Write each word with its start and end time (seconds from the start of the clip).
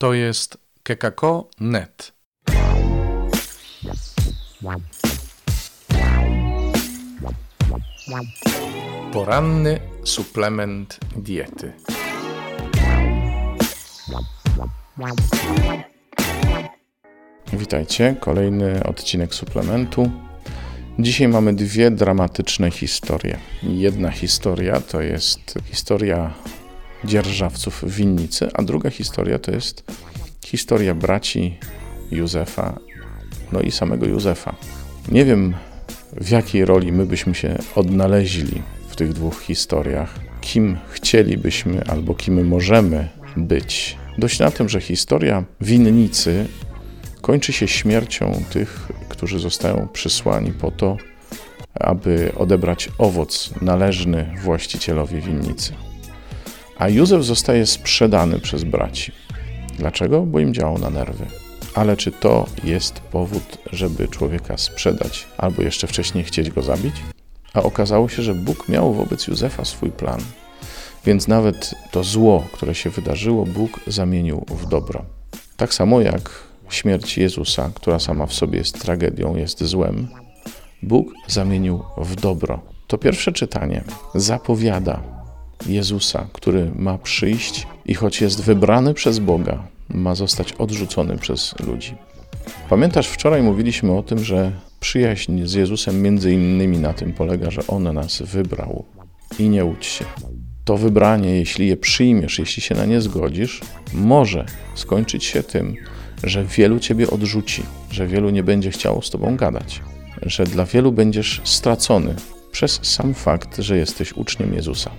To 0.00 0.14
jest 0.14 0.58
kekako.net. 0.82 2.12
Poranny 9.12 9.80
suplement 10.04 10.98
diety. 11.16 11.72
Witajcie, 17.52 18.16
kolejny 18.20 18.84
odcinek 18.84 19.34
suplementu. 19.34 20.10
Dzisiaj 20.98 21.28
mamy 21.28 21.54
dwie 21.54 21.90
dramatyczne 21.90 22.70
historie. 22.70 23.38
Jedna 23.62 24.10
historia 24.10 24.80
to 24.80 25.00
jest 25.00 25.58
historia 25.64 26.34
dzierżawców 27.04 27.84
winnicy, 27.86 28.48
a 28.54 28.62
druga 28.62 28.90
historia 28.90 29.38
to 29.38 29.50
jest 29.50 29.84
historia 30.44 30.94
braci 30.94 31.58
Józefa, 32.10 32.78
no 33.52 33.60
i 33.60 33.70
samego 33.70 34.06
Józefa. 34.06 34.54
Nie 35.08 35.24
wiem, 35.24 35.54
w 36.12 36.30
jakiej 36.30 36.64
roli 36.64 36.92
my 36.92 37.06
byśmy 37.06 37.34
się 37.34 37.58
odnaleźli 37.74 38.62
w 38.88 38.96
tych 38.96 39.12
dwóch 39.12 39.42
historiach, 39.42 40.14
kim 40.40 40.78
chcielibyśmy 40.90 41.84
albo 41.86 42.14
kim 42.14 42.46
możemy 42.46 43.08
być. 43.36 43.96
Dość 44.18 44.38
na 44.38 44.50
tym, 44.50 44.68
że 44.68 44.80
historia 44.80 45.44
winnicy 45.60 46.46
kończy 47.20 47.52
się 47.52 47.68
śmiercią 47.68 48.42
tych, 48.50 48.88
którzy 49.08 49.38
zostają 49.38 49.88
przysłani 49.92 50.52
po 50.52 50.70
to, 50.70 50.96
aby 51.74 52.32
odebrać 52.36 52.88
owoc 52.98 53.50
należny 53.62 54.34
właścicielowi 54.42 55.20
winnicy. 55.20 55.72
A 56.80 56.88
Józef 56.88 57.24
zostaje 57.24 57.66
sprzedany 57.66 58.40
przez 58.40 58.64
braci. 58.64 59.12
Dlaczego? 59.78 60.22
Bo 60.22 60.40
im 60.40 60.54
działał 60.54 60.78
na 60.78 60.90
nerwy. 60.90 61.26
Ale 61.74 61.96
czy 61.96 62.12
to 62.12 62.46
jest 62.64 63.00
powód, 63.00 63.58
żeby 63.72 64.08
człowieka 64.08 64.56
sprzedać, 64.56 65.26
albo 65.38 65.62
jeszcze 65.62 65.86
wcześniej 65.86 66.24
chcieć 66.24 66.50
go 66.50 66.62
zabić? 66.62 66.94
A 67.54 67.62
okazało 67.62 68.08
się, 68.08 68.22
że 68.22 68.34
Bóg 68.34 68.68
miał 68.68 68.94
wobec 68.94 69.26
Józefa 69.26 69.64
swój 69.64 69.90
plan. 69.90 70.20
Więc 71.04 71.28
nawet 71.28 71.74
to 71.90 72.04
zło, 72.04 72.44
które 72.52 72.74
się 72.74 72.90
wydarzyło, 72.90 73.46
Bóg 73.46 73.80
zamienił 73.86 74.44
w 74.48 74.68
dobro. 74.68 75.04
Tak 75.56 75.74
samo 75.74 76.00
jak 76.00 76.30
śmierć 76.70 77.18
Jezusa, 77.18 77.70
która 77.74 77.98
sama 77.98 78.26
w 78.26 78.34
sobie 78.34 78.58
jest 78.58 78.80
tragedią, 78.80 79.36
jest 79.36 79.64
złem, 79.64 80.08
Bóg 80.82 81.12
zamienił 81.26 81.82
w 81.96 82.16
dobro. 82.16 82.60
To 82.86 82.98
pierwsze 82.98 83.32
czytanie 83.32 83.84
zapowiada 84.14 85.19
Jezusa, 85.66 86.26
który 86.32 86.70
ma 86.76 86.98
przyjść 86.98 87.66
i 87.86 87.94
choć 87.94 88.20
jest 88.20 88.42
wybrany 88.42 88.94
przez 88.94 89.18
Boga, 89.18 89.62
ma 89.88 90.14
zostać 90.14 90.52
odrzucony 90.52 91.18
przez 91.18 91.54
ludzi. 91.66 91.94
Pamiętasz, 92.68 93.08
wczoraj 93.08 93.42
mówiliśmy 93.42 93.92
o 93.92 94.02
tym, 94.02 94.24
że 94.24 94.52
przyjaźń 94.80 95.46
z 95.46 95.54
Jezusem 95.54 96.02
między 96.02 96.32
innymi 96.32 96.78
na 96.78 96.92
tym 96.92 97.12
polega, 97.12 97.50
że 97.50 97.66
On 97.66 97.94
nas 97.94 98.22
wybrał. 98.22 98.84
I 99.38 99.48
nie 99.48 99.64
łudź 99.64 99.86
się. 99.86 100.04
To 100.64 100.76
wybranie, 100.76 101.36
jeśli 101.36 101.68
je 101.68 101.76
przyjmiesz, 101.76 102.38
jeśli 102.38 102.62
się 102.62 102.74
na 102.74 102.84
nie 102.84 103.00
zgodzisz, 103.00 103.60
może 103.94 104.46
skończyć 104.74 105.24
się 105.24 105.42
tym, 105.42 105.74
że 106.24 106.44
wielu 106.44 106.78
ciebie 106.78 107.10
odrzuci, 107.10 107.62
że 107.90 108.06
wielu 108.06 108.30
nie 108.30 108.42
będzie 108.42 108.70
chciało 108.70 109.02
z 109.02 109.10
tobą 109.10 109.36
gadać, 109.36 109.82
że 110.22 110.44
dla 110.44 110.64
wielu 110.64 110.92
będziesz 110.92 111.40
stracony 111.44 112.14
przez 112.52 112.80
sam 112.82 113.14
fakt, 113.14 113.58
że 113.58 113.76
jesteś 113.76 114.12
uczniem 114.12 114.54
Jezusa. 114.54 114.90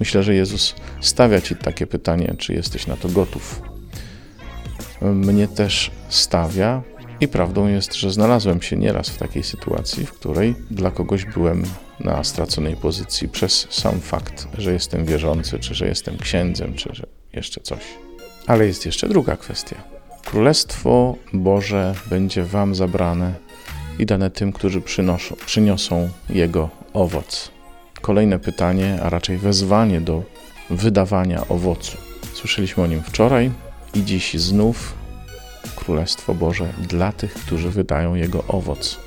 Myślę, 0.00 0.22
że 0.22 0.34
Jezus 0.34 0.74
stawia 1.00 1.40
ci 1.40 1.56
takie 1.56 1.86
pytanie, 1.86 2.34
czy 2.38 2.54
jesteś 2.54 2.86
na 2.86 2.96
to 2.96 3.08
gotów. 3.08 3.62
Mnie 5.00 5.48
też 5.48 5.90
stawia, 6.08 6.82
i 7.20 7.28
prawdą 7.28 7.68
jest, 7.68 7.94
że 7.94 8.10
znalazłem 8.10 8.62
się 8.62 8.76
nieraz 8.76 9.08
w 9.08 9.18
takiej 9.18 9.42
sytuacji, 9.42 10.06
w 10.06 10.12
której 10.12 10.54
dla 10.70 10.90
kogoś 10.90 11.24
byłem 11.24 11.62
na 12.00 12.24
straconej 12.24 12.76
pozycji 12.76 13.28
przez 13.28 13.66
sam 13.70 14.00
fakt, 14.00 14.48
że 14.58 14.72
jestem 14.72 15.04
wierzący, 15.04 15.58
czy 15.58 15.74
że 15.74 15.86
jestem 15.86 16.18
księdzem, 16.18 16.74
czy 16.74 16.90
że 16.92 17.06
jeszcze 17.32 17.60
coś. 17.60 17.80
Ale 18.46 18.66
jest 18.66 18.86
jeszcze 18.86 19.08
druga 19.08 19.36
kwestia. 19.36 19.76
Królestwo 20.24 21.16
Boże 21.32 21.94
będzie 22.06 22.44
Wam 22.44 22.74
zabrane 22.74 23.34
i 23.98 24.06
dane 24.06 24.30
tym, 24.30 24.52
którzy 24.52 24.80
przynoszą, 24.80 25.36
przyniosą 25.46 26.08
Jego 26.30 26.68
owoc. 26.92 27.50
Kolejne 28.04 28.38
pytanie, 28.38 28.98
a 29.02 29.10
raczej 29.10 29.38
wezwanie 29.38 30.00
do 30.00 30.22
wydawania 30.70 31.48
owocu. 31.48 31.96
Słyszeliśmy 32.34 32.82
o 32.82 32.86
nim 32.86 33.02
wczoraj 33.02 33.50
i 33.94 34.04
dziś 34.04 34.34
znów 34.34 34.94
Królestwo 35.76 36.34
Boże 36.34 36.72
dla 36.88 37.12
tych, 37.12 37.34
którzy 37.34 37.70
wydają 37.70 38.14
Jego 38.14 38.44
owoc, 38.48 38.98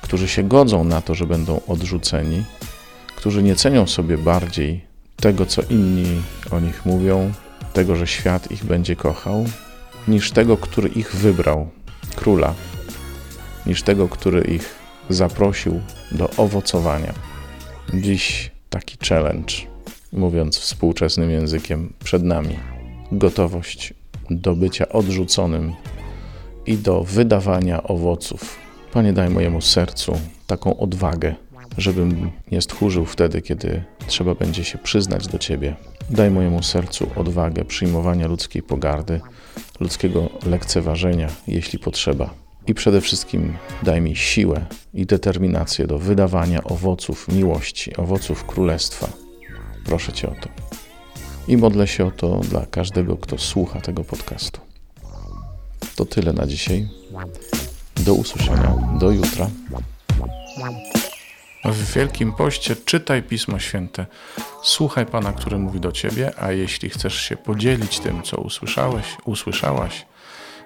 którzy 0.00 0.28
się 0.28 0.42
godzą 0.42 0.84
na 0.84 1.02
to, 1.02 1.14
że 1.14 1.26
będą 1.26 1.60
odrzuceni, 1.68 2.44
którzy 3.16 3.42
nie 3.42 3.54
cenią 3.54 3.86
sobie 3.86 4.18
bardziej 4.18 4.84
tego, 5.16 5.46
co 5.46 5.62
inni 5.62 6.22
o 6.50 6.60
nich 6.60 6.86
mówią, 6.86 7.32
tego, 7.72 7.96
że 7.96 8.06
świat 8.06 8.50
ich 8.50 8.64
będzie 8.64 8.96
kochał, 8.96 9.44
niż 10.08 10.32
tego, 10.32 10.56
który 10.56 10.88
ich 10.88 11.14
wybrał, 11.14 11.68
króla, 12.16 12.54
niż 13.66 13.82
tego, 13.82 14.08
który 14.08 14.40
ich 14.40 14.74
zaprosił 15.08 15.80
do 16.12 16.30
owocowania. 16.36 17.33
Dziś 17.94 18.50
taki 18.70 18.96
challenge, 19.08 19.54
mówiąc 20.12 20.58
współczesnym 20.58 21.30
językiem, 21.30 21.92
przed 22.04 22.22
nami. 22.22 22.58
Gotowość 23.12 23.94
do 24.30 24.56
bycia 24.56 24.88
odrzuconym 24.88 25.72
i 26.66 26.76
do 26.76 27.04
wydawania 27.04 27.82
owoców. 27.82 28.58
Panie, 28.92 29.12
daj 29.12 29.30
mojemu 29.30 29.60
sercu 29.60 30.18
taką 30.46 30.76
odwagę, 30.76 31.34
żebym 31.78 32.30
nie 32.50 32.62
stchórzył 32.62 33.04
wtedy, 33.04 33.42
kiedy 33.42 33.84
trzeba 34.06 34.34
będzie 34.34 34.64
się 34.64 34.78
przyznać 34.78 35.26
do 35.26 35.38
Ciebie. 35.38 35.76
Daj 36.10 36.30
mojemu 36.30 36.62
sercu 36.62 37.10
odwagę 37.16 37.64
przyjmowania 37.64 38.26
ludzkiej 38.26 38.62
pogardy, 38.62 39.20
ludzkiego 39.80 40.30
lekceważenia, 40.46 41.28
jeśli 41.48 41.78
potrzeba. 41.78 42.43
I 42.66 42.74
przede 42.74 43.00
wszystkim 43.00 43.56
daj 43.82 44.00
mi 44.00 44.16
siłę 44.16 44.66
i 44.94 45.06
determinację 45.06 45.86
do 45.86 45.98
wydawania 45.98 46.64
owoców 46.64 47.28
miłości, 47.28 47.96
owoców 47.96 48.44
królestwa. 48.44 49.08
Proszę 49.84 50.12
Cię 50.12 50.28
o 50.28 50.34
to. 50.34 50.48
I 51.48 51.56
modlę 51.56 51.86
się 51.86 52.06
o 52.06 52.10
to 52.10 52.38
dla 52.38 52.66
każdego, 52.66 53.16
kto 53.16 53.38
słucha 53.38 53.80
tego 53.80 54.04
podcastu. 54.04 54.60
To 55.96 56.04
tyle 56.04 56.32
na 56.32 56.46
dzisiaj. 56.46 56.88
Do 57.96 58.14
usłyszenia, 58.14 58.74
do 59.00 59.10
jutra. 59.10 59.50
W 61.64 61.92
Wielkim 61.94 62.32
Poście 62.32 62.76
czytaj 62.76 63.22
Pismo 63.22 63.58
Święte, 63.58 64.06
słuchaj 64.62 65.06
Pana, 65.06 65.32
który 65.32 65.58
mówi 65.58 65.80
do 65.80 65.92
Ciebie, 65.92 66.32
a 66.38 66.52
jeśli 66.52 66.90
chcesz 66.90 67.14
się 67.14 67.36
podzielić 67.36 68.00
tym, 68.00 68.22
co 68.22 68.36
usłyszałeś, 68.36 69.04
usłyszałaś, 69.24 70.06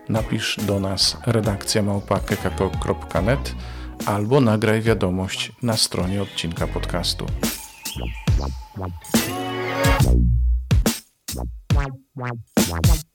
napisz 0.09 0.57
do 0.67 0.81
nas 0.81 1.17
redakcja 1.27 1.83
małpa.kekako.net 1.83 3.55
albo 4.07 4.41
nagraj 4.41 4.83
wiadomość 4.83 5.53
na 5.63 5.77
stronie 5.77 6.23
odcinka 6.23 6.67
podcastu. 6.67 7.27
Wow, 11.75 11.87
wow, 12.17 12.31
wow. 12.71 13.08